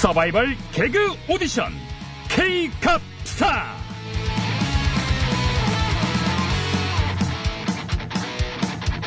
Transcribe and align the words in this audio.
서바이벌 0.00 0.56
개그 0.72 1.12
오디션 1.28 1.70
K캅스타 2.30 3.76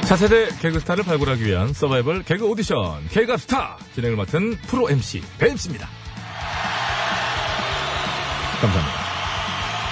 차세대 0.03 0.49
개그스타를 0.61 1.03
발굴하기 1.03 1.43
위한 1.45 1.73
서바이벌 1.73 2.21
개그 2.25 2.47
오디션 2.47 3.07
K갑스타 3.09 3.79
진행을 3.95 4.17
맡은 4.17 4.55
프로 4.67 4.87
MC 4.87 5.23
배임씨입니다. 5.39 5.89
감사합니다. 8.61 9.03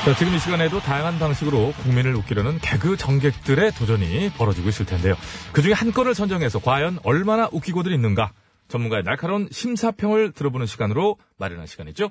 자, 0.05 0.15
지금 0.15 0.35
이 0.35 0.39
시간에도 0.39 0.79
다양한 0.81 1.17
방식으로 1.17 1.73
국민을 1.81 2.15
웃기려는 2.15 2.59
개그 2.59 2.97
정객들의 2.97 3.71
도전이 3.71 4.33
벌어지고 4.37 4.69
있을 4.69 4.85
텐데요. 4.85 5.15
그 5.51 5.63
중에 5.63 5.73
한 5.73 5.91
건을 5.91 6.13
선정해서 6.13 6.59
과연 6.59 6.99
얼마나 7.01 7.49
웃기고들 7.51 7.91
있는가 7.91 8.33
전문가의 8.71 9.03
날카로운 9.03 9.49
심사평을 9.51 10.31
들어보는 10.31 10.65
시간으로 10.65 11.17
마련한 11.37 11.67
시간이죠. 11.67 12.09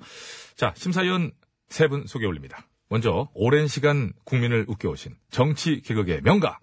자, 0.56 0.74
심사위원 0.76 1.32
세 1.70 1.88
분 1.88 2.04
소개 2.06 2.26
올립니다. 2.26 2.66
먼저 2.88 3.28
오랜 3.34 3.66
시간 3.66 4.12
국민을 4.24 4.66
웃겨오신 4.68 5.16
정치 5.30 5.80
개그의 5.80 6.20
명가 6.22 6.58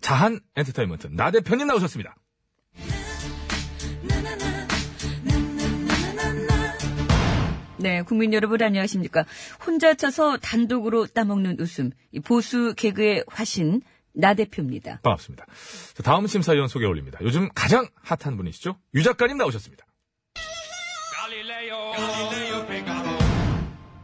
자한 0.00 0.40
엔터테인먼트 0.56 1.08
나 1.08 1.30
대표님 1.30 1.66
나오셨습니다. 1.66 2.16
네, 7.78 8.00
국민 8.02 8.32
여러분 8.32 8.62
안녕하십니까. 8.62 9.26
혼자 9.66 9.92
쳐서 9.94 10.38
단독으로 10.38 11.06
따먹는 11.06 11.56
웃음, 11.60 11.90
이 12.12 12.20
보수 12.20 12.72
개그의 12.76 13.24
화신, 13.26 13.82
나 14.14 14.34
대표입니다. 14.34 15.00
반갑습니다. 15.02 15.44
자, 15.94 16.02
다음 16.02 16.26
심사위원 16.26 16.68
소개 16.68 16.86
올립니다. 16.86 17.18
요즘 17.22 17.48
가장 17.54 17.88
핫한 18.02 18.36
분이시죠? 18.36 18.76
유 18.94 19.02
작가님 19.02 19.36
나오셨습니다. 19.36 19.84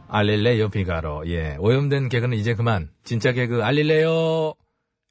알릴레요 0.09 0.69
비가로. 0.69 1.29
예. 1.29 1.55
오염된 1.57 2.09
개그는 2.09 2.37
이제 2.37 2.53
그만. 2.53 2.91
진짜 3.03 3.31
개그 3.31 3.63
알릴레요 3.63 4.53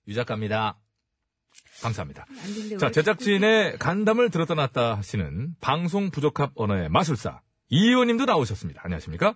유 0.08 0.14
작가입니다. 0.14 0.77
감사합니다. 1.82 2.27
자, 2.78 2.91
제작진의 2.91 3.78
간담을 3.78 4.28
들었다 4.28 4.55
놨다 4.55 4.97
하시는 4.98 5.55
방송 5.62 6.10
부적합 6.10 6.53
언어의 6.55 6.91
마술사 6.91 7.41
이 7.70 7.88
의원님도 7.88 8.27
나오셨습니다. 8.27 8.82
안녕하십니까? 8.84 9.34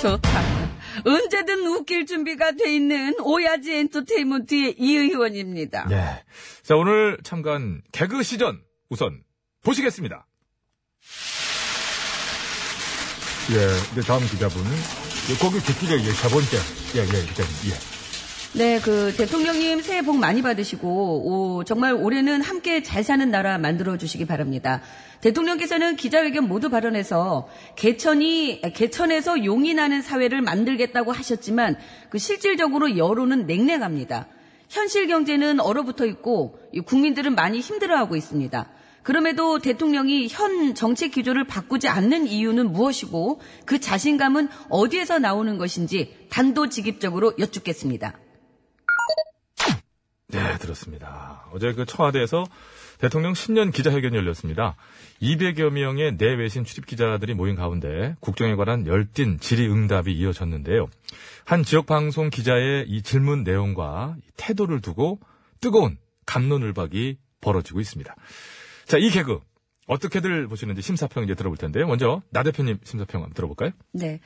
좋다. 0.00 0.81
언제든 1.04 1.66
웃길 1.66 2.06
준비가 2.06 2.52
돼 2.52 2.74
있는 2.74 3.14
오야지 3.20 3.72
엔터테인먼트의 3.72 4.76
이 4.78 4.96
의원입니다. 4.96 5.86
네. 5.88 6.22
자, 6.62 6.76
오늘 6.76 7.18
참가한 7.22 7.82
개그 7.92 8.22
시전 8.22 8.60
우선 8.88 9.22
보시겠습니다. 9.64 10.26
예, 13.50 13.92
이제 13.92 14.00
다음 14.06 14.24
기자분. 14.26 14.62
예, 15.30 15.34
거기 15.36 15.60
뒷길에 15.60 15.94
예, 15.94 16.12
세 16.12 16.28
번째. 16.28 16.56
예, 16.96 17.00
예, 17.00 17.26
기자님. 17.26 17.52
예. 17.70 17.91
네, 18.54 18.78
그 18.80 19.14
대통령님 19.16 19.80
새해 19.80 20.02
복 20.02 20.18
많이 20.18 20.42
받으시고 20.42 20.86
오, 20.86 21.64
정말 21.64 21.94
올해는 21.94 22.42
함께 22.42 22.82
잘 22.82 23.02
사는 23.02 23.30
나라 23.30 23.56
만들어 23.56 23.96
주시기 23.96 24.26
바랍니다. 24.26 24.82
대통령께서는 25.22 25.96
기자회견 25.96 26.48
모두 26.48 26.68
발언해서 26.68 27.48
개천이 27.76 28.60
개천에서 28.74 29.46
용이 29.46 29.72
나는 29.72 30.02
사회를 30.02 30.42
만들겠다고 30.42 31.12
하셨지만 31.12 31.76
그 32.10 32.18
실질적으로 32.18 32.98
여론은 32.98 33.46
냉랭합니다. 33.46 34.26
현실 34.68 35.06
경제는 35.06 35.58
얼어붙어 35.58 36.04
있고 36.04 36.58
이 36.72 36.80
국민들은 36.80 37.34
많이 37.34 37.60
힘들어하고 37.60 38.16
있습니다. 38.16 38.68
그럼에도 39.02 39.60
대통령이 39.60 40.28
현 40.30 40.74
정책 40.74 41.12
기조를 41.12 41.44
바꾸지 41.44 41.88
않는 41.88 42.26
이유는 42.26 42.70
무엇이고 42.70 43.40
그 43.64 43.80
자신감은 43.80 44.48
어디에서 44.68 45.20
나오는 45.20 45.56
것인지 45.56 46.14
단도직입적으로 46.28 47.32
여쭙겠습니다. 47.38 48.12
네, 50.32 50.56
들었습니다. 50.58 51.46
어제 51.52 51.72
그 51.74 51.84
청와대에서 51.84 52.44
대통령 52.98 53.34
신년 53.34 53.70
기자회견이 53.70 54.16
열렸습니다. 54.16 54.76
200여 55.20 55.70
명의 55.70 56.16
내외신 56.16 56.64
출입 56.64 56.86
기자들이 56.86 57.34
모인 57.34 57.54
가운데 57.54 58.16
국정에 58.20 58.54
관한 58.54 58.86
열띤 58.86 59.40
질의응답이 59.40 60.12
이어졌는데요. 60.12 60.88
한 61.44 61.64
지역 61.64 61.84
방송 61.84 62.30
기자의 62.30 62.86
이 62.88 63.02
질문 63.02 63.44
내용과 63.44 64.16
태도를 64.36 64.80
두고 64.80 65.20
뜨거운 65.60 65.98
감론을박이 66.24 67.18
벌어지고 67.40 67.80
있습니다. 67.80 68.14
자, 68.86 68.98
이 68.98 69.10
개그 69.10 69.40
어떻게들 69.86 70.46
보시는지 70.48 70.80
심사평 70.80 71.24
이제 71.24 71.34
들어볼 71.34 71.58
텐데요. 71.58 71.86
먼저 71.86 72.22
나 72.30 72.42
대표님 72.42 72.78
심사평 72.84 73.20
한번 73.20 73.34
들어볼까요? 73.34 73.72
네. 73.92 74.20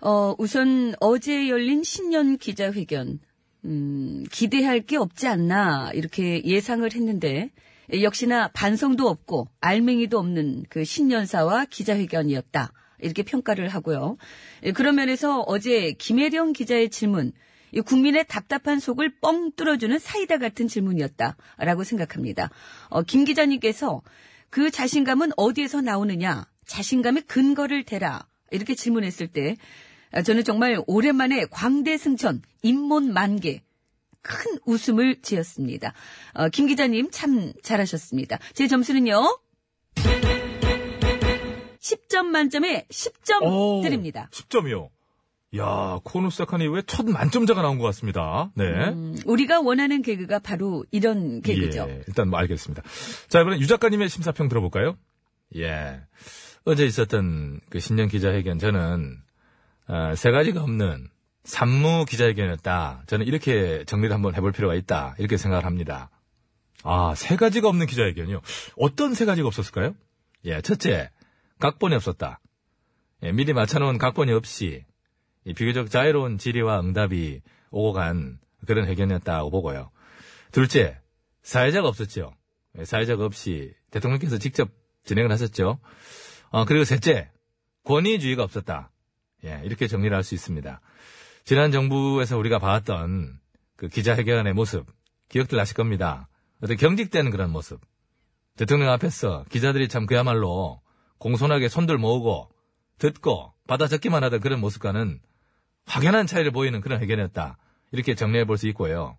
어, 0.00 0.34
우선 0.38 0.94
어제 1.00 1.48
열린 1.48 1.84
신년 1.84 2.38
기자회견 2.38 3.20
음, 3.66 4.24
기대할 4.30 4.80
게 4.80 4.96
없지 4.96 5.26
않나 5.26 5.90
이렇게 5.92 6.42
예상을 6.44 6.88
했는데 6.94 7.50
역시나 7.92 8.48
반성도 8.48 9.08
없고 9.08 9.48
알맹이도 9.60 10.18
없는 10.18 10.64
그 10.68 10.84
신년사와 10.84 11.66
기자회견이었다. 11.66 12.72
이렇게 13.00 13.22
평가를 13.22 13.68
하고요. 13.68 14.16
예, 14.64 14.72
그런 14.72 14.94
면에서 14.94 15.40
어제 15.40 15.92
김혜령 15.92 16.52
기자의 16.52 16.90
질문, 16.90 17.32
이 17.72 17.80
국민의 17.80 18.26
답답한 18.26 18.80
속을 18.80 19.16
뻥 19.20 19.52
뚫어주는 19.52 19.98
사이다 19.98 20.38
같은 20.38 20.66
질문이었다라고 20.66 21.84
생각합니다. 21.84 22.50
어, 22.88 23.02
김 23.02 23.24
기자님께서 23.24 24.02
그 24.48 24.70
자신감은 24.70 25.32
어디에서 25.36 25.82
나오느냐, 25.82 26.46
자신감의 26.64 27.24
근거를 27.26 27.84
대라 27.84 28.26
이렇게 28.50 28.74
질문했을 28.74 29.28
때 29.28 29.52
아, 29.52 29.56
저는 30.24 30.44
정말 30.44 30.82
오랜만에 30.86 31.46
광대 31.50 31.96
승천, 31.96 32.42
인몬 32.62 33.12
만개, 33.12 33.62
큰 34.22 34.58
웃음을 34.66 35.20
지었습니다. 35.22 35.92
어, 36.34 36.48
김 36.48 36.66
기자님 36.66 37.10
참 37.10 37.52
잘하셨습니다. 37.62 38.38
제 38.54 38.66
점수는요. 38.66 39.38
10점 41.80 42.26
만점에 42.26 42.86
10점 42.90 43.82
드립니다. 43.82 44.28
10점이요. 44.32 44.90
야, 45.58 46.00
코너 46.02 46.28
시작한 46.30 46.60
이후에 46.60 46.82
첫 46.86 47.06
만점자가 47.06 47.62
나온 47.62 47.78
것 47.78 47.84
같습니다. 47.84 48.50
네. 48.54 48.64
음, 48.64 49.16
우리가 49.24 49.60
원하는 49.60 50.02
개그가 50.02 50.40
바로 50.40 50.84
이런 50.90 51.40
개그죠. 51.40 51.86
예, 51.88 52.02
일단 52.08 52.28
뭐 52.28 52.38
알겠습니다. 52.40 52.82
자, 53.28 53.40
이번엔 53.40 53.60
유 53.60 53.66
작가님의 53.68 54.08
심사평 54.08 54.48
들어볼까요? 54.48 54.98
예. 55.56 56.00
어제 56.64 56.84
있었던 56.84 57.60
그 57.70 57.78
신년 57.78 58.08
기자회견 58.08 58.58
저는 58.58 59.18
어, 59.88 60.14
세 60.16 60.30
가지가 60.30 60.62
없는 60.62 61.08
산무 61.44 62.06
기자회견이었다. 62.06 63.04
저는 63.06 63.26
이렇게 63.26 63.84
정리를 63.84 64.12
한번 64.12 64.34
해볼 64.34 64.52
필요가 64.52 64.74
있다. 64.74 65.14
이렇게 65.18 65.36
생각을 65.36 65.64
합니다. 65.64 66.10
아, 66.82 67.14
세 67.14 67.36
가지가 67.36 67.68
없는 67.68 67.86
기자회견이요. 67.86 68.40
어떤 68.76 69.14
세 69.14 69.24
가지가 69.24 69.46
없었을까요? 69.46 69.94
예, 70.44 70.60
첫째, 70.60 71.10
각본이 71.58 71.94
없었다. 71.94 72.40
예, 73.22 73.32
미리 73.32 73.52
맞춰놓은 73.52 73.98
각본이 73.98 74.32
없이 74.32 74.84
이 75.44 75.54
비교적 75.54 75.90
자유로운 75.90 76.38
질의와 76.38 76.80
응답이 76.80 77.42
오고 77.70 77.92
간 77.92 78.38
그런 78.66 78.86
회견이었다고 78.86 79.50
보고요. 79.50 79.90
둘째, 80.50 80.98
사회자가 81.42 81.88
없었죠. 81.88 82.34
예, 82.78 82.84
사회자가 82.84 83.24
없이 83.24 83.72
대통령께서 83.90 84.38
직접 84.38 84.68
진행을 85.04 85.30
하셨죠. 85.30 85.78
어, 86.50 86.64
그리고 86.64 86.84
셋째, 86.84 87.30
권위주의가 87.84 88.42
없었다. 88.42 88.90
예, 89.44 89.60
이렇게 89.64 89.86
정리를 89.86 90.14
할 90.14 90.22
수 90.22 90.34
있습니다. 90.34 90.80
지난 91.44 91.70
정부에서 91.70 92.36
우리가 92.38 92.58
봐왔던 92.58 93.38
그 93.76 93.88
기자회견의 93.88 94.52
모습, 94.54 94.86
기억들 95.28 95.58
나실 95.58 95.76
겁니다. 95.76 96.28
어떤 96.62 96.76
경직된 96.76 97.30
그런 97.30 97.50
모습. 97.50 97.80
대통령 98.56 98.90
앞에서 98.90 99.44
기자들이 99.50 99.88
참 99.88 100.06
그야말로 100.06 100.80
공손하게 101.18 101.68
손들 101.68 101.98
모으고 101.98 102.50
듣고 102.98 103.52
받아 103.66 103.86
적기만 103.86 104.24
하던 104.24 104.40
그런 104.40 104.60
모습과는 104.60 105.20
확연한 105.84 106.26
차이를 106.26 106.50
보이는 106.50 106.80
그런 106.80 107.00
회견이었다. 107.00 107.58
이렇게 107.92 108.14
정리해 108.14 108.44
볼 108.44 108.56
수 108.56 108.66
있고요. 108.68 109.16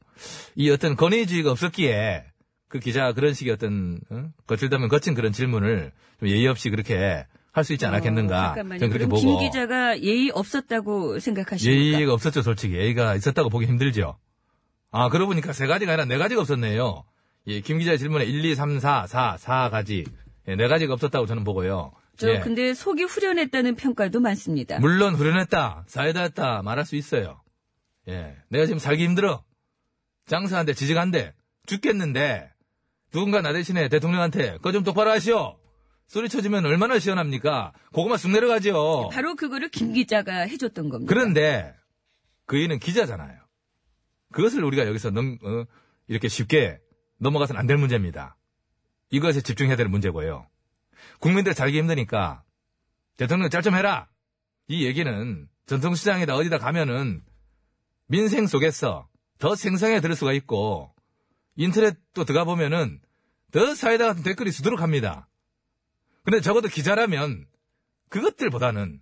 이 0.55 0.69
어떤 0.69 0.95
권위주의가 0.95 1.51
없었기에 1.51 2.25
그 2.67 2.79
기자가 2.79 3.13
그런 3.13 3.33
식의 3.33 3.53
어떤 3.53 3.99
어? 4.09 4.29
거칠다면 4.47 4.89
거친 4.89 5.13
그런 5.13 5.31
질문을 5.31 5.93
좀 6.19 6.27
예의 6.27 6.47
없이 6.47 6.69
그렇게 6.69 7.25
할 7.57 7.63
수 7.63 7.73
있지 7.73 7.85
않았겠는가. 7.85 8.51
어. 8.51 8.55
저는 8.55 8.79
그렇게 8.89 9.05
보고 9.07 9.19
김 9.19 9.39
기자가 9.39 9.99
예의 10.01 10.29
없었다고 10.33 11.19
생각하십니까? 11.19 11.97
예의가 11.97 12.13
없었죠, 12.13 12.43
솔직히. 12.43 12.75
예의가 12.75 13.15
있었다고 13.15 13.49
보기 13.49 13.65
힘들죠. 13.65 14.17
아, 14.91 15.09
그러고 15.09 15.29
보니까 15.31 15.53
세 15.53 15.67
가지가 15.67 15.93
아니라 15.93 16.05
네 16.05 16.17
가지가 16.17 16.41
없었네요. 16.41 17.03
예, 17.47 17.61
김 17.61 17.79
기자의 17.79 17.97
질문에 17.97 18.25
1, 18.25 18.45
2, 18.45 18.55
3, 18.55 18.79
4, 18.79 19.07
4, 19.07 19.37
4가지. 19.39 20.07
예, 20.47 20.55
네 20.55 20.67
가지가 20.67 20.93
없었다고 20.93 21.25
저는 21.25 21.43
보고요. 21.43 21.93
저 22.17 22.31
예. 22.31 22.39
근데 22.39 22.73
속이 22.73 23.03
후련했다는 23.03 23.75
평가도 23.75 24.19
많습니다. 24.19 24.79
물론 24.79 25.15
후련했다, 25.15 25.85
사이다했다 25.87 26.61
말할 26.63 26.85
수 26.85 26.95
있어요. 26.95 27.41
예, 28.07 28.35
내가 28.49 28.65
지금 28.65 28.79
살기 28.79 29.03
힘들어. 29.03 29.43
장사한데 30.27 30.73
지직한데 30.73 31.33
죽겠는데 31.67 32.49
누군가 33.11 33.41
나 33.41 33.53
대신에 33.53 33.87
대통령한테 33.87 34.53
그거 34.53 34.71
좀 34.71 34.83
똑바로 34.83 35.09
하시오. 35.11 35.57
소리 36.07 36.29
쳐주면 36.29 36.65
얼마나 36.65 36.99
시원합니까? 36.99 37.73
고구마 37.93 38.17
쑥 38.17 38.31
내려가죠. 38.31 39.09
바로 39.11 39.35
그거를 39.35 39.69
김 39.69 39.93
기자가 39.93 40.41
해줬던 40.47 40.89
겁니다. 40.89 41.09
그런데 41.13 41.75
그이는 42.45 42.79
기자잖아요. 42.79 43.39
그것을 44.31 44.63
우리가 44.63 44.87
여기서 44.87 45.11
넘, 45.11 45.37
어, 45.43 45.65
이렇게 46.07 46.27
쉽게 46.29 46.79
넘어가서는 47.19 47.59
안 47.59 47.67
될 47.67 47.77
문제입니다. 47.77 48.37
이것에 49.09 49.41
집중해야 49.41 49.75
될 49.75 49.87
문제고요. 49.89 50.47
국민들 51.19 51.53
살기 51.53 51.77
힘드니까 51.77 52.43
대통령 53.17 53.49
짤 53.49 53.61
좀 53.61 53.75
해라. 53.75 54.07
이 54.67 54.85
얘기는 54.85 55.47
전통시장에다 55.65 56.35
어디다 56.35 56.57
가면은 56.59 57.21
민생 58.07 58.47
속에서 58.47 59.09
더 59.39 59.55
생생해 59.55 59.99
들을 60.01 60.15
수가 60.15 60.33
있고 60.33 60.93
인터넷 61.55 61.97
또 62.13 62.23
들어가 62.23 62.45
보면은 62.45 63.01
더 63.51 63.75
사이다 63.75 64.07
같은 64.07 64.23
댓글이 64.23 64.51
수두룩합니다. 64.51 65.27
근데 66.27 66.41
적어도 66.41 66.67
기자라면 66.67 67.45
그것들보다는 68.09 68.99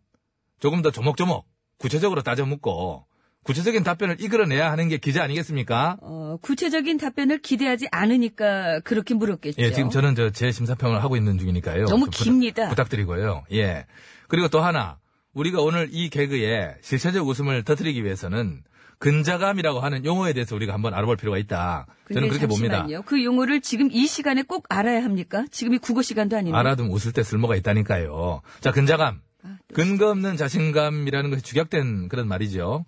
조금 0.59 0.83
더 0.83 0.91
조목조목 0.91 1.47
구체적으로 1.79 2.21
따져 2.21 2.45
묻고 2.45 3.07
구체적인 3.43 3.81
답변을 3.81 4.21
이끌어내야 4.21 4.71
하는 4.71 4.89
게 4.89 4.97
기자 4.97 5.23
아니겠습니까? 5.23 5.97
어, 6.01 6.37
구체적인 6.43 6.99
답변을 6.99 7.39
기대하지 7.41 7.87
않으니까 7.91 8.79
그렇게 8.81 9.15
물었겠죠. 9.15 9.59
예, 9.59 9.71
지금 9.71 9.89
저는 9.89 10.13
저 10.13 10.29
제 10.29 10.51
심사평을 10.51 11.03
하고 11.03 11.17
있는 11.17 11.39
중이니까요. 11.39 11.85
너무 11.85 12.05
좀 12.05 12.11
부탁- 12.11 12.23
깁니다. 12.25 12.69
부탁드리고요. 12.69 13.45
예. 13.53 13.87
그리고 14.27 14.47
또 14.47 14.61
하나, 14.61 14.99
우리가 15.33 15.61
오늘 15.63 15.89
이 15.91 16.09
개그에 16.11 16.75
실체적 16.81 17.27
웃음을 17.27 17.63
터뜨리기 17.63 18.03
위해서는 18.03 18.61
근자감이라고 18.99 19.79
하는 19.79 20.05
용어에 20.05 20.33
대해서 20.33 20.55
우리가 20.55 20.73
한번 20.73 20.93
알아볼 20.93 21.17
필요가 21.17 21.37
있다. 21.37 21.85
저는 22.13 22.29
그렇게 22.29 22.47
봅니다. 22.47 22.77
잠시만요. 22.79 23.03
그 23.03 23.23
용어를 23.23 23.61
지금 23.61 23.89
이 23.91 24.07
시간에 24.07 24.41
꼭 24.43 24.65
알아야 24.69 25.03
합니까? 25.03 25.45
지금이 25.51 25.77
국어 25.79 26.01
시간도 26.01 26.35
아닌데. 26.37 26.57
알아두면 26.57 26.91
웃을 26.91 27.11
때 27.11 27.23
쓸모가 27.23 27.55
있다니까요. 27.57 28.41
자, 28.61 28.71
근자감. 28.71 29.21
아, 29.43 29.57
또 29.67 29.75
근거 29.75 30.09
없는 30.09 30.37
자신감이라는 30.37 31.29
것이 31.29 31.43
축약된 31.43 32.07
그런 32.09 32.27
말이죠. 32.27 32.85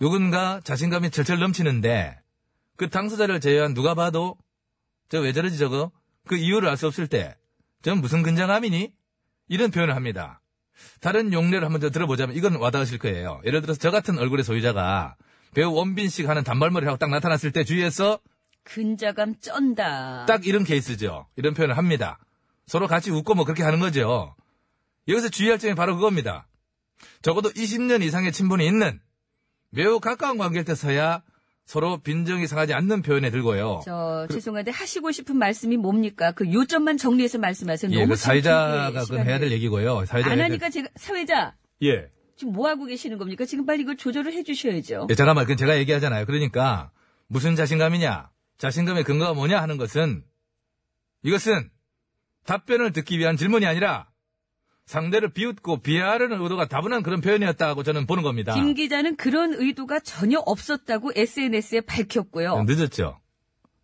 누군가 0.00 0.60
자신감이 0.64 1.10
철철 1.10 1.38
넘치는데 1.38 2.18
그 2.76 2.90
당사자를 2.90 3.40
제외한 3.40 3.74
누가 3.74 3.94
봐도 3.94 4.36
저 5.08 5.20
왜 5.20 5.32
저러지 5.32 5.58
저거? 5.58 5.92
그 6.26 6.36
이유를 6.36 6.68
알 6.68 6.76
수 6.76 6.86
없을 6.86 7.06
때 7.06 7.36
저는 7.82 8.00
무슨 8.00 8.22
근자감이니? 8.22 8.92
이런 9.48 9.70
표현을 9.70 9.94
합니다. 9.94 10.40
다른 11.00 11.32
용례를 11.32 11.64
한번 11.64 11.80
더 11.80 11.90
들어보자면 11.90 12.34
이건 12.34 12.56
와닿으실 12.56 12.98
거예요. 12.98 13.40
예를 13.44 13.60
들어서 13.60 13.78
저 13.78 13.90
같은 13.92 14.18
얼굴의 14.18 14.42
소유자가 14.42 15.14
배우 15.54 15.72
원빈 15.72 16.08
씨가 16.08 16.30
하는 16.30 16.44
단발머리를 16.44 16.88
하고 16.88 16.98
딱 16.98 17.10
나타났을 17.10 17.52
때 17.52 17.64
주위에서 17.64 18.18
근자감 18.64 19.36
쩐다. 19.40 20.24
딱 20.26 20.46
이런 20.46 20.64
케이스죠. 20.64 21.26
이런 21.36 21.54
표현을 21.54 21.76
합니다. 21.76 22.18
서로 22.66 22.86
같이 22.86 23.10
웃고 23.10 23.34
뭐 23.34 23.44
그렇게 23.44 23.62
하는 23.62 23.78
거죠. 23.78 24.34
여기서 25.08 25.28
주의할 25.28 25.58
점이 25.58 25.74
바로 25.74 25.94
그겁니다. 25.96 26.46
적어도 27.22 27.50
20년 27.50 28.02
이상의 28.02 28.32
친분이 28.32 28.66
있는 28.66 29.00
매우 29.70 30.00
가까운 30.00 30.38
관계일 30.38 30.64
때서야 30.64 31.22
서로 31.66 31.98
빈정이 31.98 32.46
상하지 32.46 32.74
않는 32.74 33.02
표현에 33.02 33.30
들고요. 33.30 33.82
저 33.84 34.26
죄송한데 34.30 34.70
하시고 34.70 35.12
싶은 35.12 35.36
말씀이 35.36 35.76
뭡니까? 35.76 36.32
그 36.32 36.50
요점만 36.52 36.96
정리해서 36.96 37.38
말씀하세요. 37.38 37.90
예, 37.92 38.00
너무 38.00 38.10
그 38.10 38.16
사회자가 38.16 39.04
그건 39.04 39.26
해야 39.26 39.38
될 39.38 39.50
얘기고요. 39.52 40.04
사회자 40.04 40.30
안 40.30 40.40
하니까 40.40 40.70
제가 40.70 40.88
사회자 40.96 41.54
예. 41.82 42.08
지금 42.36 42.52
뭐 42.52 42.68
하고 42.68 42.84
계시는 42.84 43.18
겁니까? 43.18 43.44
지금 43.44 43.66
빨리 43.66 43.82
이걸 43.82 43.96
조절을 43.96 44.32
해주셔야죠. 44.32 45.06
예, 45.10 45.14
잠깐만, 45.14 45.44
그건 45.44 45.56
제가 45.56 45.78
얘기하잖아요. 45.78 46.26
그러니까 46.26 46.90
무슨 47.26 47.56
자신감이냐, 47.56 48.30
자신감의 48.58 49.04
근거가 49.04 49.34
뭐냐 49.34 49.60
하는 49.60 49.76
것은 49.76 50.24
이것은 51.22 51.70
답변을 52.44 52.92
듣기 52.92 53.18
위한 53.18 53.36
질문이 53.36 53.66
아니라 53.66 54.08
상대를 54.86 55.30
비웃고 55.30 55.78
비하하려는 55.80 56.42
의도가 56.42 56.68
다분한 56.68 57.02
그런 57.02 57.20
표현이었다고 57.22 57.82
저는 57.82 58.06
보는 58.06 58.22
겁니다. 58.22 58.52
김 58.54 58.74
기자는 58.74 59.16
그런 59.16 59.54
의도가 59.54 60.00
전혀 60.00 60.38
없었다고 60.38 61.12
SNS에 61.14 61.80
밝혔고요. 61.80 62.64
늦었죠. 62.64 63.18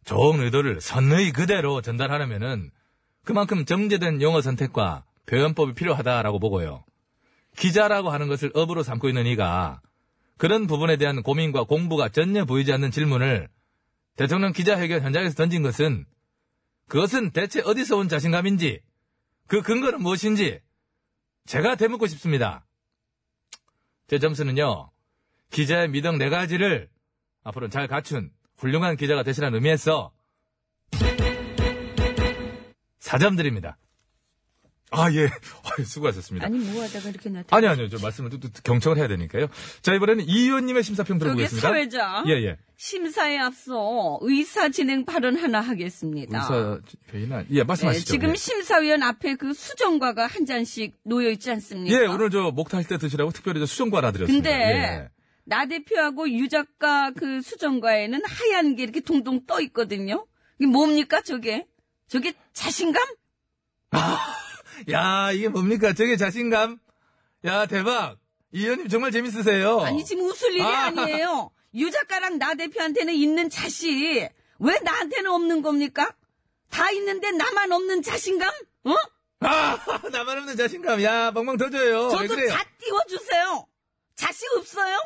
좋은 0.05 0.41
의도를 0.41 0.81
선의 0.81 1.33
그대로 1.33 1.81
전달하려면은 1.81 2.71
그만큼 3.25 3.65
정제된 3.65 4.21
용어 4.21 4.41
선택과 4.43 5.05
표현법이 5.27 5.75
필요하다라고 5.75 6.39
보고요. 6.39 6.85
기자라고 7.57 8.11
하는 8.11 8.29
것을 8.29 8.51
업으로 8.55 8.83
삼고 8.83 9.09
있는 9.09 9.27
이가 9.27 9.81
그런 10.37 10.67
부분에 10.67 10.97
대한 10.97 11.23
고민과 11.23 11.65
공부가 11.65 12.09
전혀 12.09 12.45
보이지 12.45 12.73
않는 12.73 12.91
질문을 12.91 13.49
대통령 14.17 14.53
기자회견 14.53 15.03
현장에서 15.03 15.35
던진 15.35 15.63
것은 15.63 16.07
그것은 16.89 17.31
대체 17.31 17.61
어디서 17.61 17.97
온 17.97 18.09
자신감인지 18.09 18.81
그 19.47 19.63
근거는 19.63 20.03
무엇인지 20.03 20.61
제가 21.47 21.75
되묻고 21.77 22.07
싶습니다. 22.07 22.67
제 24.07 24.19
점수는요. 24.19 24.91
기자의 25.51 25.89
미덕 25.89 26.17
네 26.17 26.29
가지를 26.31 26.89
앞으로는 27.45 27.71
잘 27.71 27.87
갖춘 27.87 28.31
훌륭한 28.57 28.97
기자가 28.97 29.23
되시라는 29.23 29.57
의미에서 29.57 30.13
4점 33.01 33.37
드립니다. 33.37 33.77
아, 34.91 35.11
예. 35.13 35.29
수고하셨습니다. 35.85 36.47
아니 36.47 36.59
뭐 36.59 36.83
하다가 36.83 37.09
이렇게 37.11 37.31
나타? 37.31 37.57
아니, 37.57 37.67
아니요. 37.67 37.89
저 37.89 37.99
말씀을 37.99 38.31
또, 38.31 38.41
또 38.41 38.49
경청을 38.65 38.99
해야 38.99 39.07
되니까요. 39.09 39.47
자, 39.83 39.95
이번에는 39.95 40.25
이 40.27 40.41
의원님의 40.43 40.83
심사평 40.83 41.19
들어보겠습니다. 41.19 41.69
사회자 41.69 42.25
예, 42.27 42.33
예. 42.45 42.57
심사에 42.77 43.39
앞서 43.39 44.19
의사 44.23 44.69
진행 44.71 45.05
발언 45.05 45.37
하나 45.37 45.61
하겠습니다. 45.61 46.39
의사 46.39 46.81
회의나, 47.13 47.45
예, 47.51 47.59
네, 47.59 47.65
말씀하시죠. 47.65 48.11
지금 48.11 48.31
예. 48.31 48.35
심사위원 48.35 49.03
앞에 49.03 49.37
그 49.37 49.55
수정과가 49.55 50.27
한 50.27 50.45
잔씩 50.45 50.97
놓여 51.05 51.31
있지 51.31 51.51
않습니까? 51.53 51.97
예, 51.97 52.07
오늘 52.07 52.31
저 52.31 52.51
목탈 52.51 52.85
때 52.85 52.99
드시라고 52.99 53.31
특별히 53.31 53.61
저 53.61 53.67
수정과 53.67 53.99
하나 53.99 54.11
드렸습니다. 54.11 54.51
근데 54.51 54.65
예. 54.65 55.09
나 55.45 55.67
대표하고 55.67 56.31
유 56.31 56.49
작가 56.49 57.13
그 57.13 57.43
수정과에는 57.43 58.21
하얀 58.25 58.75
게 58.75 58.83
이렇게 58.83 59.01
동동 59.01 59.47
떠 59.47 59.61
있거든요. 59.63 60.27
이게 60.59 60.67
뭡니까 60.67 61.23
저게? 61.23 61.67
저게 62.09 62.33
자신감? 62.53 63.03
야, 64.93 65.31
이게 65.33 65.49
뭡니까? 65.49 65.93
저게 65.93 66.17
자신감? 66.17 66.79
야, 67.45 67.67
대박. 67.67 68.17
이 68.53 68.63
의원님 68.63 68.89
정말 68.89 69.13
재밌으세요. 69.13 69.81
아니 69.81 70.05
지금 70.05 70.25
웃을 70.25 70.53
일이 70.53 70.63
아. 70.63 70.87
아. 70.87 70.91
니에요 70.91 71.51
유 71.75 71.91
작가랑 71.91 72.39
나 72.39 72.55
대표한테는 72.55 73.15
있는 73.15 73.49
자신 73.49 74.29
왜 74.59 74.79
나한테는 74.83 75.31
없는 75.31 75.63
겁니까? 75.63 76.15
다 76.69 76.91
있는데 76.91 77.31
나만 77.31 77.71
없는 77.73 78.03
자신감? 78.03 78.51
어? 78.85 78.95
아, 79.41 79.79
나만 80.13 80.39
없는 80.39 80.57
자신감. 80.57 81.03
야, 81.03 81.31
멍멍 81.31 81.57
터져요. 81.57 82.07
왜 82.07 82.11
저도 82.11 82.29
그래요? 82.35 82.49
잣 82.51 82.67
띄워주세요. 82.79 83.67
잣이 84.17 84.37
없어요? 84.59 84.99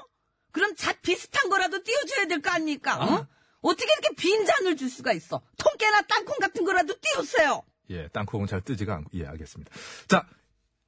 그럼 0.50 0.74
잣 0.76 1.00
비슷한 1.02 1.48
거라도 1.50 1.82
띄워줘야 1.82 2.26
될 2.26 2.40
거 2.40 2.50
아닙니까? 2.50 2.96
어? 3.04 3.26
어떻게 3.60 3.84
이렇게 3.92 4.14
빈 4.16 4.44
잔을 4.46 4.76
줄 4.76 4.88
수가 4.90 5.12
있어? 5.12 5.42
통깨나 5.58 6.02
땅콩 6.02 6.38
같은 6.38 6.64
거라도 6.64 6.94
띄우세요. 7.00 7.62
예, 7.90 8.08
땅콩은 8.08 8.46
잘 8.46 8.60
뜨지가 8.60 8.94
않고, 8.94 9.10
예, 9.14 9.26
알겠습니다. 9.26 9.70
자, 10.08 10.26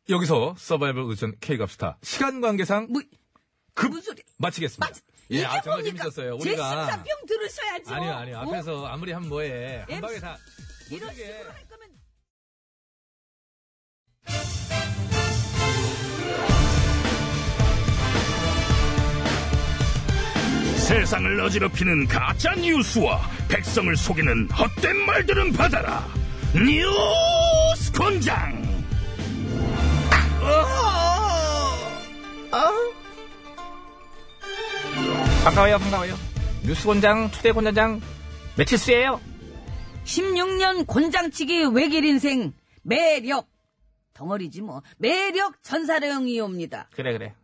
여기서 0.09 0.55
서바이벌 0.57 1.05
의전 1.09 1.35
K갑스타 1.41 1.99
시간 2.03 2.41
관계상 2.41 2.87
뭐, 2.91 3.03
급 3.75 3.91
무슨 3.91 4.03
소리? 4.15 4.23
마치겠습니다. 4.39 4.87
맞- 4.87 5.03
예, 5.31 5.45
아, 5.45 5.61
정말? 5.61 5.83
재밌었어요. 5.85 6.39
제 6.39 6.51
우리가. 6.51 6.87
심사평 6.87 7.27
들으셔야죠. 7.27 7.95
아니요, 7.95 8.13
아니요. 8.13 8.37
어? 8.39 8.41
앞에서 8.49 8.87
아무리 8.87 9.13
하면 9.13 9.29
뭐해. 9.29 9.79
한 9.81 9.91
MC 9.91 10.01
방에 10.01 10.19
다. 10.21 10.39
이런. 10.91 11.13
식으로 11.15 11.51
할 11.53 11.67
거면 11.69 11.89
세상을 20.77 21.41
어지럽히는 21.41 22.07
가짜 22.07 22.55
뉴스와 22.55 23.29
백성을 23.49 23.95
속이는 23.97 24.49
헛된 24.51 24.97
말들은 25.05 25.53
받아라. 25.53 26.07
뉴스 26.55 27.93
권장. 27.93 28.65
반가워요, 35.45 35.79
반가워요. 35.79 36.15
뉴스곤장, 36.65 37.31
투대곤장, 37.31 38.01
매치스예요 38.59 39.21
16년 40.05 40.87
곤장치기 40.87 41.67
외길 41.73 42.05
인생 42.05 42.53
매력 42.83 43.49
덩어리지 44.15 44.63
뭐 44.63 44.83
매력 44.99 45.63
전사령이옵니다. 45.63 46.89
그래, 46.95 47.13
그래. 47.13 47.35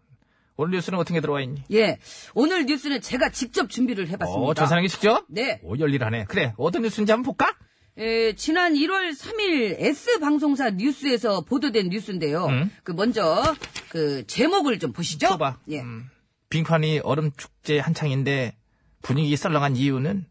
오늘 0.56 0.72
뉴스는 0.76 0.98
어떻게 0.98 1.20
들어와 1.20 1.40
있니? 1.42 1.62
예, 1.72 1.98
오늘 2.34 2.66
뉴스는 2.66 3.00
제가 3.00 3.30
직접 3.30 3.70
준비를 3.70 4.08
해봤습니다. 4.08 4.42
어, 4.50 4.54
전사랑이 4.54 4.88
직접? 4.88 5.24
네, 5.28 5.60
오, 5.62 5.78
열일하네. 5.78 6.24
그래, 6.24 6.54
어떤 6.56 6.82
뉴스인지 6.82 7.10
한번 7.12 7.24
볼까? 7.24 7.56
에, 7.98 8.34
지난 8.34 8.72
1월 8.74 9.14
3일 9.14 9.76
S 9.78 10.18
방송사 10.18 10.70
뉴스에서 10.70 11.42
보도된 11.42 11.90
뉴스인데요. 11.90 12.46
음. 12.46 12.70
그 12.84 12.92
먼저 12.92 13.54
그 13.90 14.26
제목을 14.26 14.78
좀 14.78 14.92
보시죠. 14.92 15.28
줘봐. 15.28 15.58
예. 15.68 15.80
음, 15.80 16.08
빙판이 16.48 17.00
얼음 17.00 17.30
축제 17.36 17.78
한창인데 17.78 18.56
분위기 19.02 19.36
썰렁한 19.36 19.76
이유는 19.76 20.24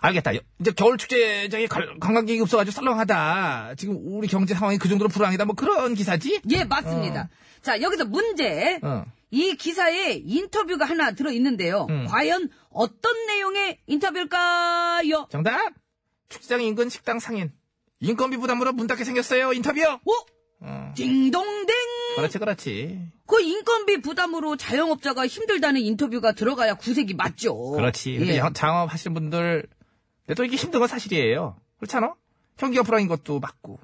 알겠다. 0.00 0.34
여- 0.36 0.40
이제 0.60 0.72
겨울 0.72 0.98
축제장에 0.98 1.66
갈- 1.66 1.98
관광객이 1.98 2.40
없어가지고 2.42 2.72
썰렁하다. 2.74 3.74
지금 3.78 3.96
우리 4.02 4.28
경제 4.28 4.52
상황이 4.54 4.76
그 4.76 4.88
정도로 4.88 5.08
불황이다. 5.08 5.46
뭐 5.46 5.54
그런 5.54 5.94
기사지? 5.94 6.40
예, 6.50 6.64
맞습니다. 6.64 7.30
자, 7.62 7.80
여기서 7.80 8.04
문제. 8.04 8.78
어. 8.82 9.04
이 9.30 9.54
기사에 9.56 10.20
인터뷰가 10.24 10.84
하나 10.84 11.12
들어 11.12 11.30
있는데요. 11.32 11.86
음. 11.88 12.06
과연 12.06 12.50
어떤 12.70 13.26
내용의 13.26 13.78
인터뷰일까요? 13.86 15.28
정답! 15.30 15.72
축제장 16.28 16.60
인근 16.62 16.88
식당 16.88 17.18
상인. 17.18 17.52
인건비 18.00 18.36
부담으로 18.36 18.72
문 18.72 18.86
닫게 18.86 19.04
생겼어요. 19.04 19.52
인터뷰! 19.52 19.80
오! 20.04 20.12
어. 20.60 20.92
딩동댕! 20.96 21.66
그렇지, 22.16 22.38
그렇지. 22.38 22.98
그 23.26 23.40
인건비 23.40 24.00
부담으로 24.00 24.56
자영업자가 24.56 25.26
힘들다는 25.26 25.80
인터뷰가 25.80 26.32
들어가야 26.32 26.74
구색이 26.74 27.14
맞죠. 27.14 27.54
그렇지. 27.72 28.16
근데 28.18 28.34
예. 28.34 28.38
영- 28.38 28.52
장업 28.52 28.92
하시는 28.92 29.14
분들, 29.14 29.66
근데 30.26 30.34
또 30.34 30.44
이게 30.44 30.56
힘든 30.56 30.80
건 30.80 30.88
사실이에요. 30.88 31.56
그렇잖아? 31.78 32.14
경기가 32.56 32.82
불황인 32.82 33.08
것도 33.08 33.38
맞고. 33.40 33.78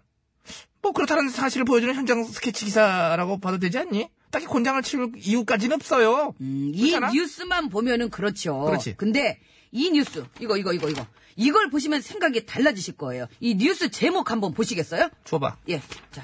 뭐 0.80 0.92
그렇다는 0.92 1.28
사실을 1.28 1.64
보여주는 1.64 1.94
현장 1.94 2.24
스케치 2.24 2.64
기사라고 2.64 3.38
봐도 3.38 3.58
되지 3.58 3.78
않니? 3.78 4.08
딱히 4.30 4.46
곤장을 4.46 4.80
치울 4.82 5.12
이유까지는 5.16 5.76
없어요. 5.76 6.34
음, 6.40 6.72
이? 6.74 6.98
뉴스만 7.12 7.68
보면은 7.68 8.08
그렇죠. 8.08 8.60
그렇지. 8.60 8.94
근데 8.96 9.38
이 9.72 9.90
뉴스, 9.90 10.24
이거, 10.38 10.56
이거, 10.56 10.72
이거, 10.72 10.88
이거. 10.88 11.06
이걸 11.34 11.70
보시면 11.70 12.02
생각이 12.02 12.44
달라지실 12.44 12.96
거예요. 12.98 13.26
이 13.40 13.54
뉴스 13.54 13.90
제목 13.90 14.30
한번 14.30 14.52
보시겠어요? 14.52 15.08
줘봐. 15.24 15.56
예. 15.70 15.80
자, 16.10 16.22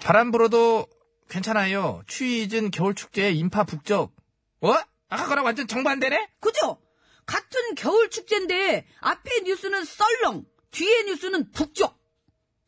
바람 0.00 0.30
불어도 0.30 0.86
괜찮아요. 1.28 2.02
추위 2.06 2.44
잊은 2.44 2.70
겨울 2.70 2.94
축제 2.94 3.32
인파 3.32 3.64
북적. 3.64 4.14
어? 4.60 4.74
아까 5.08 5.26
거랑 5.26 5.44
완전 5.44 5.66
정반대네? 5.66 6.28
그죠? 6.40 6.78
같은 7.26 7.74
겨울 7.76 8.10
축제인데 8.10 8.86
앞에 9.00 9.40
뉴스는 9.40 9.84
썰렁, 9.84 10.44
뒤에 10.70 11.02
뉴스는 11.04 11.50
북쪽. 11.50 11.98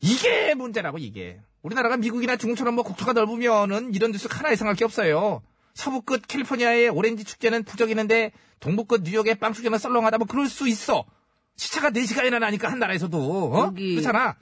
이게 0.01 0.53
문제라고, 0.55 0.97
이게. 0.97 1.39
우리나라가 1.61 1.95
미국이나 1.95 2.35
중국처럼 2.35 2.75
뭐 2.75 2.83
국토가 2.83 3.13
넓으면은 3.13 3.93
이런 3.93 4.11
뉴스 4.11 4.27
하나 4.29 4.51
이상할 4.51 4.75
게 4.75 4.83
없어요. 4.83 5.41
서부 5.77 6.01
끝 6.01 6.27
캘리포니아의 6.27 6.89
오렌지 6.89 7.23
축제는 7.23 7.63
부적이는데 7.63 8.31
동부 8.59 8.85
끝 8.85 9.03
뉴욕의 9.03 9.35
빵 9.35 9.53
축제는 9.53 9.77
썰렁하다 9.77 10.17
뭐 10.17 10.27
그럴 10.27 10.47
수 10.49 10.67
있어. 10.67 11.05
시차가 11.55 11.91
4시간이나 11.91 12.39
나니까 12.39 12.71
한 12.71 12.79
나라에서도. 12.79 13.17
어? 13.53 13.65
여기- 13.67 13.91
그렇잖아. 13.95 14.35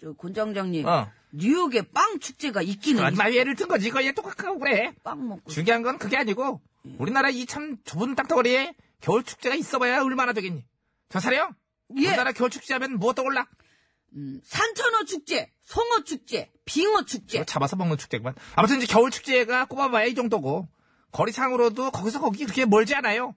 저 0.00 0.12
권장장님, 0.12 0.86
어. 0.86 1.10
뉴욕에 1.32 1.82
빵 1.92 2.20
축제가 2.20 2.60
있기는 2.62 3.02
마지막 3.02 3.34
예를 3.34 3.54
든 3.56 3.66
거지. 3.68 3.88
이거 3.88 4.04
얘 4.04 4.12
똑같고 4.12 4.58
그래. 4.58 4.94
빵 5.02 5.26
먹고. 5.26 5.50
중요한 5.50 5.82
건 5.82 5.98
그게 5.98 6.16
아니고 6.18 6.60
우리나라 6.98 7.30
이 7.30 7.46
참 7.46 7.78
좁은 7.84 8.14
땅덩어리에 8.14 8.74
겨울 9.00 9.24
축제가 9.24 9.54
있어봐야 9.54 10.02
얼마나 10.02 10.32
되겠니? 10.34 10.64
전사령 11.08 11.54
예. 11.98 12.08
우리나라 12.08 12.32
겨울 12.32 12.50
축제 12.50 12.74
하면 12.74 12.98
뭐 12.98 13.14
떠올라? 13.14 13.46
음, 14.16 14.40
산천어 14.44 15.04
축제, 15.06 15.50
송어 15.64 16.04
축제, 16.04 16.50
빙어 16.66 17.04
축제. 17.04 17.38
이거 17.38 17.44
잡아서 17.44 17.74
먹는 17.76 17.96
축제구만. 17.96 18.34
아무튼 18.54 18.76
이제 18.78 18.86
겨울 18.86 19.10
축제가 19.10 19.64
꼽아봐야 19.64 20.04
이 20.04 20.14
정도고 20.14 20.68
거리상으로도 21.14 21.92
거기서 21.92 22.20
거기 22.20 22.44
그렇게 22.44 22.66
멀지 22.66 22.94
않아요. 22.96 23.34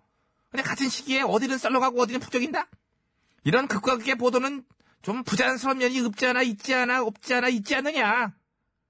근데 0.49 0.63
같은 0.63 0.89
시기에 0.89 1.21
어디는 1.21 1.59
썰렁하고 1.59 2.01
어디는 2.01 2.19
북적인다. 2.19 2.67
이런 3.43 3.67
극과 3.67 3.97
극의 3.97 4.15
보도는 4.15 4.65
좀 5.03 5.23
부자연스러운 5.23 5.77
면이 5.77 5.99
없지 6.01 6.25
않아 6.25 6.41
있지 6.41 6.73
않아 6.73 7.03
없지 7.03 7.33
않아 7.35 7.49
있지 7.49 7.75
않느냐. 7.75 8.33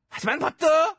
하지만 0.08 0.40
버터 0.40 0.96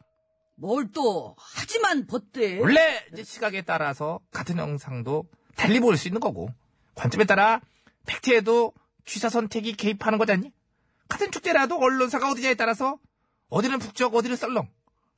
뭘 0.56 0.90
또 0.92 1.34
하지만 1.38 2.06
벗대. 2.06 2.58
원래 2.60 3.06
이제 3.12 3.24
시각에 3.24 3.62
따라서 3.62 4.20
같은 4.32 4.58
영상도 4.58 5.24
달리 5.56 5.80
볼수 5.80 6.08
있는 6.08 6.20
거고 6.20 6.50
관점에 6.94 7.24
따라 7.24 7.60
팩트에도 8.06 8.74
취사 9.06 9.30
선택이 9.30 9.72
개입하는 9.74 10.18
거잖니? 10.18 10.52
같은 11.08 11.30
축제라도 11.30 11.78
언론사가 11.78 12.30
어디냐에 12.30 12.54
따라서 12.54 12.98
어디는 13.48 13.78
북적 13.78 14.14
어디는 14.14 14.36
썰렁 14.36 14.68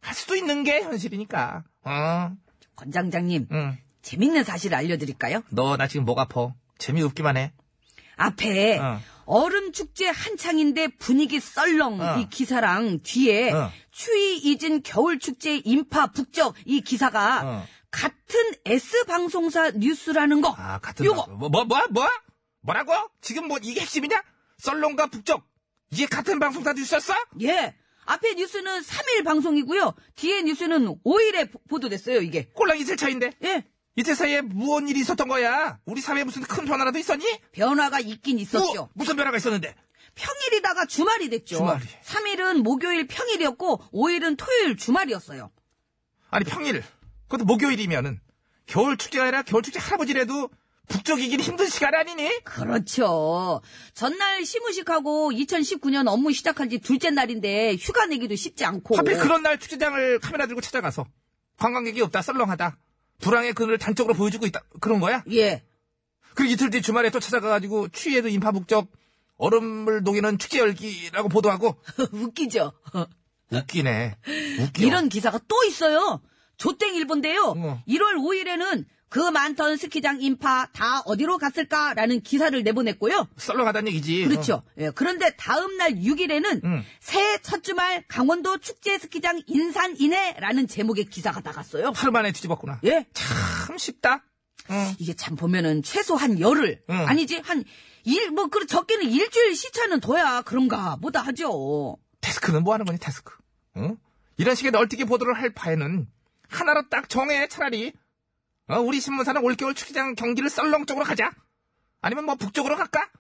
할 0.03 0.15
수도 0.15 0.37
있는 0.37 0.63
게 0.63 0.83
현실이니까. 0.83 1.65
어, 1.83 2.37
권장장님, 2.81 3.49
응. 3.53 3.79
재밌는 4.03 4.45
사실 4.45 4.75
알려드릴까요? 4.75 5.43
너 5.51 5.77
나 5.77 5.87
지금 5.87 6.07
목 6.07 6.19
아파. 6.19 6.55
재미없기만 6.79 7.37
해. 7.37 7.53
앞에 8.17 8.79
어. 8.79 9.01
얼음 9.27 9.73
축제 9.73 10.09
한창인데 10.09 10.89
분위기 10.99 11.39
썰렁 11.41 12.01
어. 12.01 12.19
이 12.19 12.29
기사랑 12.31 13.01
뒤에 13.03 13.53
어. 13.53 13.71
추위 13.91 14.39
잊은 14.39 14.83
겨울 14.83 15.19
축제 15.19 15.57
인파 15.65 16.07
북적 16.09 16.55
이 16.65 16.81
기사가 16.81 17.43
어. 17.45 17.67
같은 17.91 18.39
S 18.65 19.05
방송사 19.05 19.71
뉴스라는 19.73 20.41
거. 20.41 20.55
아 20.57 20.79
같은 20.79 21.05
요거 21.05 21.17
방송. 21.27 21.39
뭐, 21.39 21.49
뭐, 21.51 21.65
뭐, 21.65 21.87
뭐? 21.91 22.09
뭐라고? 22.63 22.93
지금 23.21 23.49
뭐 23.49 23.59
이게 23.63 23.81
핵심이냐? 23.81 24.23
썰렁과 24.59 25.07
북적 25.09 25.47
이게 25.93 26.07
같은 26.07 26.39
방송사 26.39 26.73
뉴스였어? 26.73 27.15
예. 27.43 27.75
앞에 28.11 28.35
뉴스는 28.35 28.81
3일 28.83 29.25
방송이고요. 29.25 29.95
뒤에 30.17 30.43
뉴스는 30.43 31.01
5일에 31.05 31.49
보도됐어요, 31.69 32.21
이게. 32.23 32.49
꼴랑 32.55 32.79
이틀 32.79 32.97
차인데 32.97 33.35
예. 33.45 33.65
이틀 33.95 34.17
사이에 34.17 34.41
무언 34.41 34.89
일이 34.89 35.01
있었던 35.01 35.29
거야? 35.29 35.79
우리 35.85 36.01
사회에 36.01 36.25
무슨 36.25 36.43
큰 36.43 36.65
변화라도 36.65 36.99
있었니? 36.99 37.25
변화가 37.53 38.01
있긴 38.01 38.41
있었죠. 38.41 38.75
뭐, 38.75 38.89
무슨 38.95 39.15
변화가 39.15 39.37
있었는데? 39.37 39.77
평일이다가 40.17 40.87
주말이 40.87 41.29
됐죠. 41.31 41.59
주말이. 41.59 41.85
3일은 42.05 42.63
목요일 42.63 43.07
평일이었고 43.07 43.79
5일은 43.93 44.37
토요일 44.37 44.77
주말이었어요. 44.77 45.53
아니 46.31 46.45
평일 46.45 46.83
그것도 47.29 47.45
목요일이면은 47.45 48.21
겨울 48.67 48.97
축제가 48.97 49.25
아니라 49.25 49.43
겨울 49.43 49.63
축제 49.63 49.79
할아버지라도 49.79 50.51
북적이긴 50.91 51.41
힘든 51.41 51.69
시간 51.69 51.95
아니니? 51.95 52.29
그렇죠. 52.43 53.63
전날 53.95 54.45
시무식하고 54.45 55.31
2019년 55.31 56.09
업무 56.09 56.33
시작한 56.33 56.69
지 56.69 56.79
둘째 56.79 57.11
날인데 57.11 57.77
휴가 57.77 58.07
내기도 58.07 58.35
쉽지 58.35 58.65
않고. 58.65 58.97
하필 58.97 59.17
그런 59.19 59.43
날 59.43 59.59
축제장을 59.59 60.19
카메라 60.19 60.47
들고 60.47 60.61
찾아가서 60.61 61.07
관광객이 61.59 62.01
없다 62.03 62.23
썰렁하다 62.23 62.77
불황의 63.21 63.55
그늘을 63.55 63.79
단적으로 63.79 64.15
보여주고 64.15 64.47
있다 64.47 64.63
그런 64.81 64.99
거야? 65.01 65.23
예. 65.33 65.63
그리고 66.35 66.53
이틀 66.53 66.71
뒤 66.71 66.83
주말에 66.83 67.11
또 67.11 67.21
찾아가가지고 67.21 67.89
추위에도 67.91 68.29
인파 68.29 68.51
북적 68.51 68.89
얼음을 69.37 70.03
녹이는 70.03 70.39
축제 70.39 70.59
열기라고 70.59 71.29
보도하고 71.29 71.77
웃기죠. 72.13 72.73
웃기네 73.53 74.17
웃겨 74.61 74.87
이런 74.87 75.09
기사가 75.09 75.39
또 75.47 75.63
있어요. 75.65 76.21
조땡 76.57 76.95
일본데요. 76.95 77.55
어. 77.57 77.83
1월 77.89 78.17
5일에는 78.17 78.85
그 79.11 79.19
많던 79.19 79.77
스키장 79.77 80.23
인파 80.23 80.67
다 80.73 81.01
어디로 81.05 81.37
갔을까라는 81.39 82.23
기사를 82.23 82.63
내보냈고요. 82.63 83.29
썰렁하다는 83.37 83.89
얘기지 83.89 84.25
그렇죠. 84.25 84.63
예, 84.79 84.91
그런데 84.91 85.35
다음 85.37 85.77
날 85.77 85.95
6일에는 85.97 86.65
응. 86.65 86.85
새해 87.01 87.39
첫 87.43 87.63
주말 87.63 88.05
강원도 88.09 88.57
축제 88.59 88.97
스키장 88.99 89.43
인산 89.47 89.97
이내라는 89.99 90.69
제목의 90.69 91.07
기사가 91.07 91.41
나갔어요. 91.45 91.89
어, 91.89 91.93
하루 91.95 92.13
만에 92.13 92.33
뒤집었구나 92.33 92.81
예. 92.85 93.07
참 93.13 93.77
쉽다 93.77 94.23
응. 94.71 94.95
이게 94.99 95.13
참 95.15 95.35
보면은 95.37 95.83
최소 95.83 96.15
한 96.17 96.39
열흘 96.41 96.83
응. 96.89 97.09
아니지 97.09 97.43
한 97.45 97.65
일 98.07 98.31
뭐 98.31 98.49
그 98.49 98.65
적게는 98.65 99.11
일주일 99.11 99.55
시차는 99.55 100.01
둬야 100.01 100.41
그런가 100.41 100.97
보다 100.97 101.21
하죠. 101.21 101.99
데스크는 102.23 102.65
뭐 102.65 102.73
하는 102.73 102.87
거니, 102.87 102.99
데스크? 102.99 103.35
응? 103.77 103.99
이런 104.39 104.55
식의 104.55 104.71
널뛰기 104.73 105.05
보도를 105.05 105.35
할 105.35 105.53
바에는 105.53 106.09
하나로 106.49 106.89
딱 106.89 107.11
정해, 107.11 107.47
차라리. 107.49 107.93
어, 108.71 108.79
우리 108.81 109.01
신문사는 109.01 109.43
올겨울 109.43 109.75
축제장 109.75 110.15
경기를 110.15 110.49
썰렁 110.49 110.87
쪽으로 110.87 111.05
가자. 111.05 111.33
아니면 112.01 112.25
뭐 112.25 112.37
북쪽으로 112.37 112.77
갈까? 112.77 113.11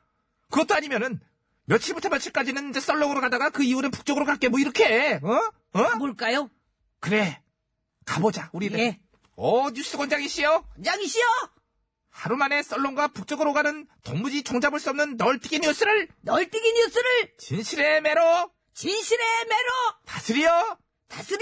그것도 0.49 0.75
아니면은 0.75 1.21
며칠부터 1.64 2.09
며칠까지는 2.09 2.71
이제 2.71 2.80
썰렁으로 2.80 3.21
가다가 3.21 3.50
그 3.50 3.64
이후는 3.64 3.90
북쪽으로 3.90 4.25
갈게. 4.25 4.49
뭐 4.49 4.61
이렇게, 4.61 5.21
어? 5.23 5.52
어? 5.73 5.97
뭘까요? 5.97 6.50
그래. 7.00 7.42
가보자, 8.07 8.50
우리는. 8.52 8.78
예. 8.78 9.00
어, 9.37 9.71
뉴스 9.71 9.97
권장이시여. 9.97 10.64
장이시여 10.85 11.25
하루 12.11 12.37
만에 12.37 12.62
썰렁과 12.62 13.09
북쪽으로 13.09 13.52
가는 13.52 13.87
동무지 14.04 14.42
종잡을 14.42 14.78
수 14.78 14.90
없는 14.90 15.16
널뛰기 15.16 15.61
뉴스를 15.61 16.09
널뛰기 16.23 16.73
뉴스를 16.73 17.37
진실의 17.38 18.02
매로 18.02 18.50
진실의 18.75 19.26
매로 19.49 19.69
다스려 20.07 20.78
다스려 21.09 21.38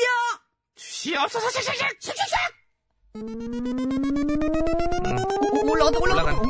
주시옵소서, 0.76 1.48
샥샥샥! 1.48 1.98
샥샥샥 2.00 2.58
오, 3.14 3.97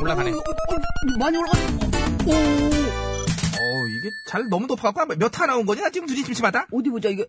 올라가네, 0.01 0.31
올라가네. 0.31 0.31
오, 0.31 0.39
오, 0.39 1.13
오, 1.15 1.17
많이 1.17 1.37
올라간다 1.37 1.85
오 2.27 2.31
어, 2.31 3.87
이게 3.87 4.09
잘 4.27 4.47
너무 4.49 4.67
높아갖고 4.67 5.15
몇타 5.15 5.45
나온 5.45 5.65
거냐? 5.65 5.89
지금 5.89 6.07
눈이 6.07 6.23
침침하다? 6.23 6.67
어디 6.71 6.89
보자 6.89 7.09
이게 7.09 7.25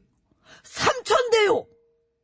삼천대요 0.62 1.66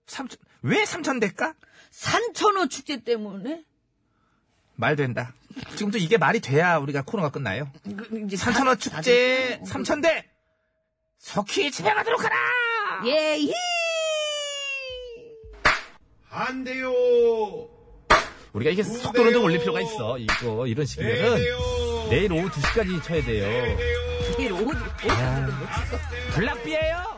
삼천, 0.07 0.39
왜 0.63 0.85
삼천대일까? 0.85 1.55
산천어 1.91 2.67
축제 2.69 3.03
때문에 3.03 3.65
말 4.75 4.95
된다. 4.95 5.33
지금도 5.77 5.97
이게 5.97 6.19
말이 6.19 6.39
돼야 6.41 6.77
우리가 6.77 7.03
코너가 7.03 7.31
끝나요. 7.31 7.71
다- 8.75 8.75
축제 8.77 9.59
다들- 9.59 9.67
삼천대! 9.67 10.29
석희 11.19 11.71
집에 11.71 11.93
가도록 11.95 12.23
하라! 12.23 12.37
예, 13.07 13.39
히! 13.39 13.53
안 16.29 16.63
돼요. 16.65 16.93
우리가 18.57 18.71
이게 18.71 18.83
속도를 18.83 19.33
좀 19.35 19.45
올릴 19.45 19.59
필요가 19.61 19.81
있어. 19.83 20.17
이거, 20.19 20.67
이런 20.67 20.87
네, 20.87 20.91
식이면은. 20.91 22.09
내일 22.09 22.33
오후 22.33 22.49
2시까지 22.49 23.03
쳐야 23.03 23.23
돼요. 23.23 23.77
내일 24.39 24.53
오후, 24.53 24.65
오후, 24.65 24.75
블락비예요 26.35 26.97
난리나! 26.97 27.16